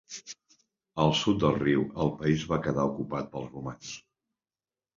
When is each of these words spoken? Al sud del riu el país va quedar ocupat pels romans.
Al 1.03 1.13
sud 1.19 1.43
del 1.43 1.59
riu 1.65 1.85
el 2.07 2.11
país 2.23 2.47
va 2.55 2.59
quedar 2.65 2.89
ocupat 2.95 3.31
pels 3.37 3.49
romans. 3.55 3.95